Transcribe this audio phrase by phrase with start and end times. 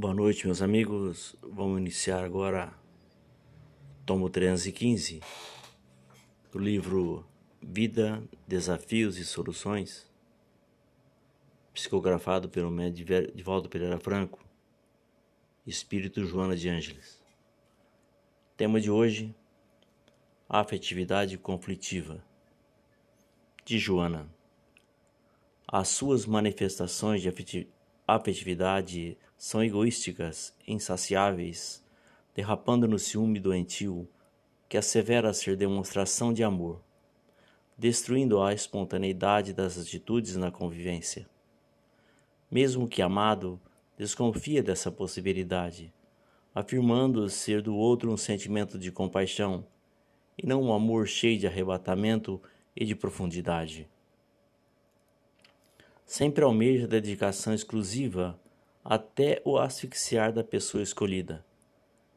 [0.00, 1.34] Boa noite, meus amigos.
[1.42, 2.72] Vamos iniciar agora
[4.06, 5.20] tomo 315
[6.52, 7.26] do livro
[7.60, 10.08] Vida, Desafios e Soluções,
[11.74, 14.38] psicografado pelo médico Divaldo Pereira Franco,
[15.66, 17.20] Espírito Joana de Ângeles.
[18.56, 19.34] Tema de hoje:
[20.48, 22.24] Afetividade conflitiva.
[23.64, 24.32] De Joana.
[25.66, 27.77] As suas manifestações de afetividade
[29.36, 31.84] são egoísticas, insaciáveis,
[32.34, 34.08] derrapando no ciúme doentio
[34.66, 36.82] que assevera ser demonstração de amor,
[37.76, 41.28] destruindo a espontaneidade das atitudes na convivência.
[42.50, 43.60] Mesmo que amado,
[43.96, 45.92] desconfia dessa possibilidade,
[46.54, 49.66] afirmando ser do outro um sentimento de compaixão
[50.36, 52.40] e não um amor cheio de arrebatamento
[52.74, 53.86] e de profundidade.
[56.08, 58.40] Sempre almeja dedicação exclusiva
[58.82, 61.44] até o asfixiar da pessoa escolhida,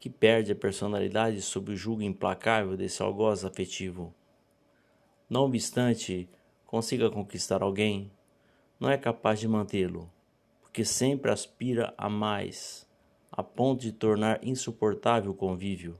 [0.00, 4.12] que perde a personalidade sob o jugo implacável desse algoz afetivo.
[5.30, 6.28] Não obstante
[6.66, 8.10] consiga conquistar alguém,
[8.80, 10.10] não é capaz de mantê-lo,
[10.60, 12.84] porque sempre aspira a mais,
[13.30, 15.96] a ponto de tornar insuportável o convívio,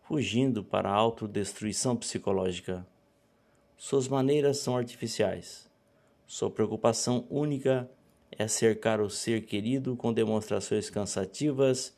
[0.00, 2.86] fugindo para a autodestruição psicológica.
[3.76, 5.67] Suas maneiras são artificiais.
[6.28, 7.90] Sua preocupação única
[8.30, 11.96] é cercar o ser querido com demonstrações cansativas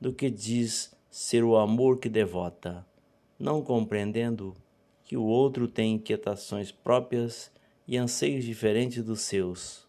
[0.00, 2.84] do que diz ser o amor que devota,
[3.38, 4.52] não compreendendo
[5.04, 7.52] que o outro tem inquietações próprias
[7.86, 9.86] e anseios diferentes dos seus,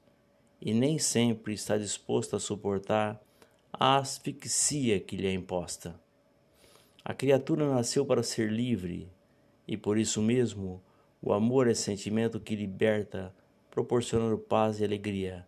[0.61, 3.19] e nem sempre está disposto a suportar
[3.73, 5.99] a asfixia que lhe é imposta.
[7.03, 9.09] A criatura nasceu para ser livre,
[9.67, 10.79] e por isso mesmo
[11.19, 13.33] o amor é sentimento que liberta,
[13.69, 15.47] proporcionando paz e alegria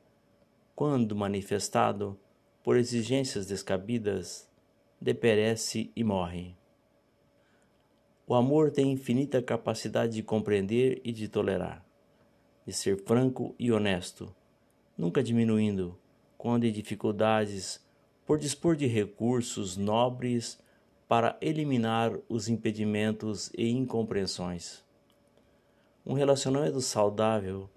[0.81, 2.17] quando manifestado
[2.63, 4.50] por exigências descabidas,
[5.00, 6.55] deperece e morre.
[8.25, 11.85] O amor tem infinita capacidade de compreender e de tolerar,
[12.66, 14.34] de ser franco e honesto,
[14.97, 15.96] nunca diminuindo,
[16.35, 17.79] quando em dificuldades,
[18.25, 20.59] por dispor de recursos nobres
[21.07, 24.84] para eliminar os impedimentos e incompreensões.
[26.03, 27.69] Um relacionamento saudável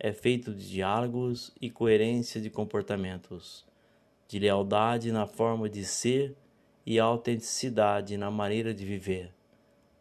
[0.00, 3.66] é feito de diálogos e coerência de comportamentos,
[4.28, 6.36] de lealdade na forma de ser
[6.86, 9.34] e autenticidade na maneira de viver,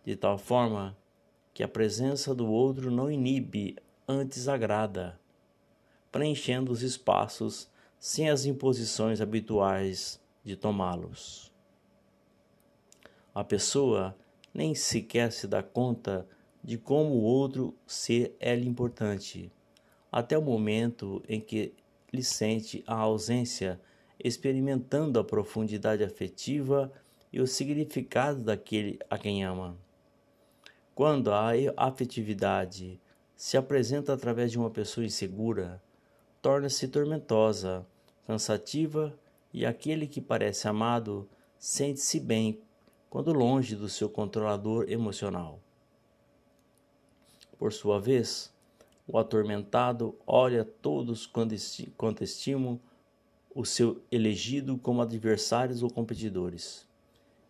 [0.06, 0.96] de tal forma
[1.54, 3.76] que a presença do outro não inibe,
[4.08, 5.20] antes agrada,
[6.12, 7.68] preenchendo os espaços
[8.00, 11.52] sem as imposições habituais de tomá-los.
[13.34, 14.16] A pessoa
[14.54, 16.28] nem sequer se dá conta
[16.64, 19.52] de como o outro ser é-lhe importante
[20.12, 21.74] até o momento em que
[22.12, 23.80] lhe sente a ausência,
[24.24, 26.92] experimentando a profundidade afetiva
[27.32, 29.78] e o significado daquele a quem ama.
[30.96, 33.00] Quando a afetividade
[33.36, 35.82] se apresenta através de uma pessoa insegura,
[36.42, 37.86] torna-se tormentosa,
[38.26, 39.18] cansativa
[39.54, 41.30] e aquele que parece amado
[41.60, 42.60] sente-se bem
[43.10, 45.60] quando longe do seu controlador emocional.
[47.58, 48.54] Por sua vez,
[49.08, 52.80] o atormentado olha todos quando estimam
[53.56, 56.86] o seu elegido como adversários ou competidores,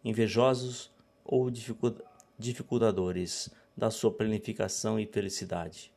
[0.06, 0.91] invejosos
[1.25, 1.51] ou
[2.38, 5.91] dificultadores da sua planificação e felicidade.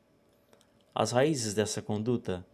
[0.95, 2.45] As raízes dessa conduta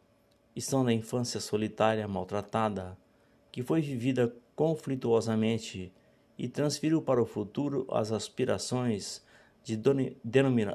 [0.55, 2.99] estão na infância solitária maltratada,
[3.50, 5.93] que foi vivida conflituosamente
[6.37, 9.25] e transferiu para o futuro as aspirações
[9.65, 9.77] de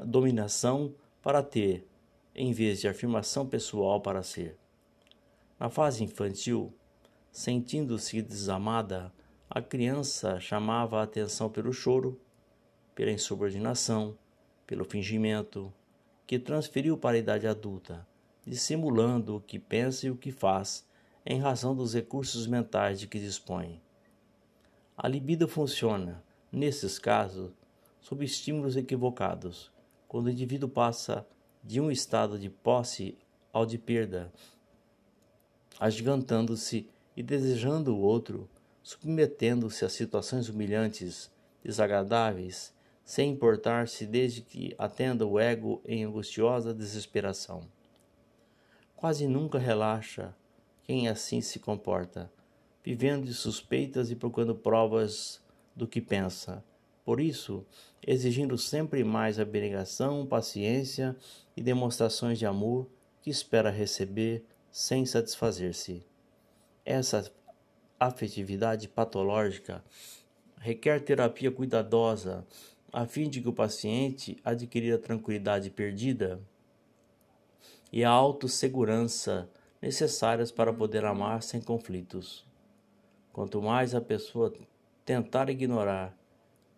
[0.04, 0.92] dominação
[1.22, 1.86] para ter,
[2.34, 4.56] em vez de afirmação pessoal para ser.
[5.58, 6.72] Na fase infantil,
[7.30, 9.12] sentindo-se desamada,
[9.48, 12.20] a criança chamava a atenção pelo choro,
[12.94, 14.16] pela insubordinação,
[14.66, 15.72] pelo fingimento,
[16.26, 18.06] que transferiu para a idade adulta,
[18.46, 20.86] dissimulando o que pensa e o que faz
[21.24, 23.80] em razão dos recursos mentais de que dispõe.
[24.96, 27.52] A libido funciona, nesses casos,
[28.00, 29.70] sob estímulos equivocados,
[30.08, 31.26] quando o indivíduo passa
[31.62, 33.16] de um estado de posse
[33.52, 34.32] ao de perda,
[35.78, 38.48] agigantando-se e desejando o outro,
[38.82, 41.30] submetendo-se a situações humilhantes,
[41.62, 42.74] desagradáveis,
[43.04, 47.62] sem importar-se desde que atenda o ego em angustiosa desesperação.
[48.96, 50.34] Quase nunca relaxa
[50.82, 52.32] quem assim se comporta,
[52.82, 55.40] vivendo de suspeitas e procurando provas
[55.74, 56.64] do que pensa,
[57.04, 57.66] por isso,
[58.06, 61.16] exigindo sempre mais abnegação, paciência
[61.56, 62.88] e demonstrações de amor
[63.20, 66.04] que espera receber sem satisfazer-se.
[66.84, 67.30] Essa
[67.98, 69.84] afetividade patológica
[70.58, 72.46] requer terapia cuidadosa
[72.92, 76.40] a fim de que o paciente adquira a tranquilidade perdida
[77.92, 79.48] e a autossegurança
[79.80, 82.46] necessárias para poder amar sem conflitos.
[83.32, 84.52] Quanto mais a pessoa
[85.04, 86.16] tentar ignorar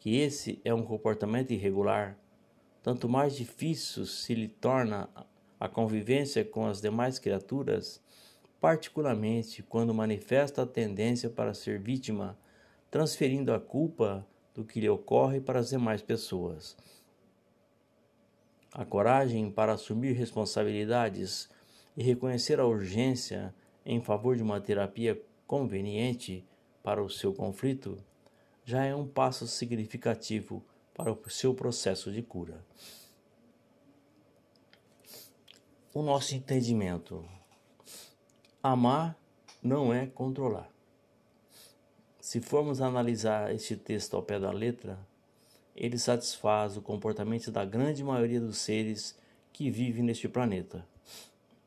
[0.05, 2.19] que esse é um comportamento irregular,
[2.83, 5.09] tanto mais difícil se lhe torna
[5.59, 8.03] a convivência com as demais criaturas,
[8.61, 12.39] particularmente quando manifesta a tendência para ser vítima,
[12.91, 16.77] transferindo a culpa do que lhe ocorre para as demais pessoas.
[18.75, 21.49] A coragem para assumir responsabilidades
[21.97, 23.55] e reconhecer a urgência
[23.87, 26.47] em favor de uma terapia conveniente
[26.83, 27.97] para o seu conflito
[28.65, 30.65] já é um passo significativo
[30.95, 32.65] para o seu processo de cura.
[35.93, 37.25] O nosso entendimento.
[38.63, 39.17] Amar
[39.63, 40.69] não é controlar.
[42.21, 44.99] Se formos analisar este texto ao pé da letra,
[45.77, 49.17] ele satisfaz o comportamento da grande maioria dos seres
[49.53, 50.87] que vivem neste planeta.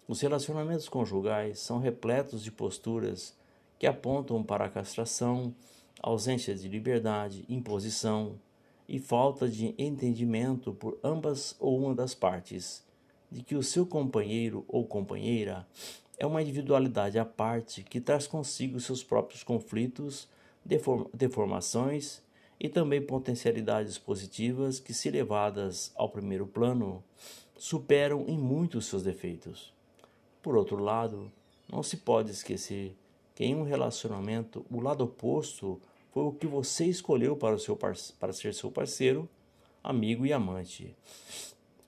[0.08, 3.38] Os relacionamentos conjugais são repletos de posturas
[3.78, 5.54] que apontam para a castração,
[6.02, 8.40] ausência de liberdade, imposição
[8.88, 12.86] e falta de entendimento por ambas ou uma das partes
[13.30, 15.68] de que o seu companheiro ou companheira
[16.18, 20.28] é uma individualidade à parte que traz consigo seus próprios conflitos,
[21.14, 22.22] deformações
[22.60, 27.04] e também potencialidades positivas que, se levadas ao primeiro plano,
[27.56, 29.74] superam em muito seus defeitos.
[30.42, 31.32] Por outro lado,
[31.72, 32.96] não se pode esquecer
[33.38, 35.80] que em um relacionamento o lado oposto
[36.12, 39.30] foi o que você escolheu para, o seu para ser seu parceiro,
[39.84, 40.98] amigo e amante.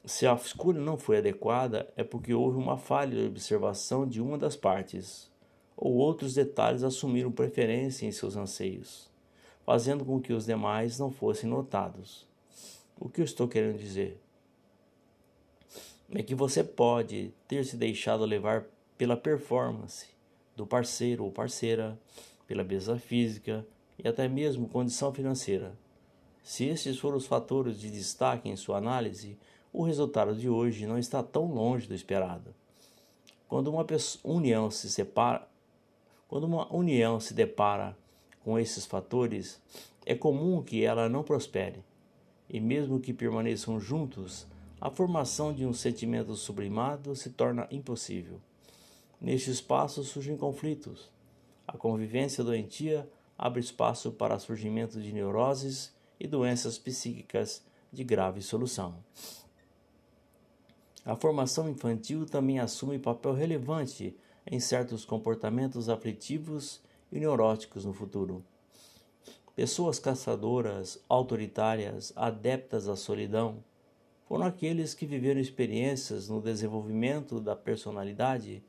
[0.05, 4.37] Se a escolha não foi adequada, é porque houve uma falha de observação de uma
[4.37, 5.27] das partes,
[5.75, 9.09] ou outros detalhes assumiram preferência em seus anseios,
[9.65, 12.27] fazendo com que os demais não fossem notados.
[12.99, 14.21] O que eu estou querendo dizer?
[16.13, 18.67] É que você pode ter se deixado levar
[18.99, 20.18] pela performance
[20.59, 21.97] do parceiro ou parceira,
[22.45, 23.65] pela beleza física
[23.97, 25.73] e até mesmo condição financeira.
[26.43, 29.37] Se esses foram os fatores de destaque em sua análise,
[29.71, 32.53] o resultado de hoje não está tão longe do esperado.
[33.47, 33.85] Quando uma
[34.21, 35.47] união se separa,
[36.27, 37.97] quando uma união se depara
[38.43, 39.61] com esses fatores,
[40.05, 41.81] é comum que ela não prospere.
[42.49, 44.45] E mesmo que permaneçam juntos,
[44.81, 48.41] a formação de um sentimento sublimado se torna impossível.
[49.21, 51.11] Neste espaço surgem conflitos.
[51.67, 58.95] A convivência doentia abre espaço para surgimento de neuroses e doenças psíquicas de grave solução.
[61.05, 66.81] A formação infantil também assume papel relevante em certos comportamentos afetivos
[67.11, 68.43] e neuróticos no futuro.
[69.55, 73.63] Pessoas caçadoras, autoritárias, adeptas à solidão,
[74.27, 78.63] foram aqueles que viveram experiências no desenvolvimento da personalidade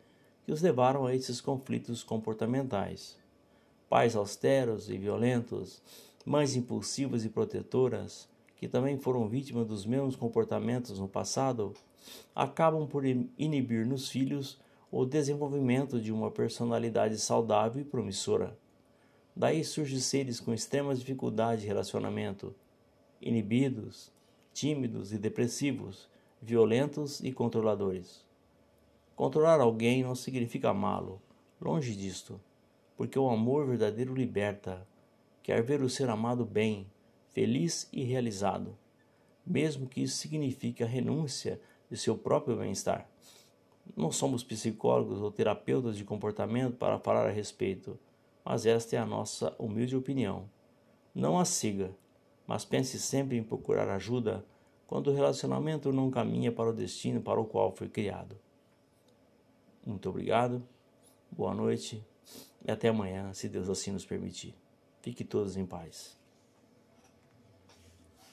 [0.50, 3.16] que os levaram a esses conflitos comportamentais.
[3.88, 5.80] Pais austeros e violentos,
[6.26, 11.72] mães impulsivas e protetoras, que também foram vítimas dos mesmos comportamentos no passado,
[12.34, 14.58] acabam por inibir nos filhos
[14.90, 18.58] o desenvolvimento de uma personalidade saudável e promissora.
[19.36, 22.52] Daí surgem seres com extrema dificuldade de relacionamento,
[23.22, 24.10] inibidos,
[24.52, 26.08] tímidos e depressivos,
[26.42, 28.28] violentos e controladores.
[29.20, 31.20] Controlar alguém não significa amá-lo,
[31.60, 32.40] longe disto,
[32.96, 34.88] porque o amor verdadeiro liberta,
[35.42, 36.86] quer ver o ser amado bem,
[37.28, 38.78] feliz e realizado,
[39.46, 41.60] mesmo que isso signifique a renúncia
[41.90, 43.06] de seu próprio bem-estar.
[43.94, 47.98] Não somos psicólogos ou terapeutas de comportamento para falar a respeito,
[48.42, 50.48] mas esta é a nossa humilde opinião.
[51.14, 51.94] Não a siga,
[52.46, 54.42] mas pense sempre em procurar ajuda
[54.86, 58.34] quando o relacionamento não caminha para o destino para o qual foi criado.
[59.90, 60.62] Muito obrigado,
[61.32, 62.00] boa noite
[62.64, 64.54] e até amanhã, se Deus assim nos permitir.
[65.02, 66.19] Fique todos em paz.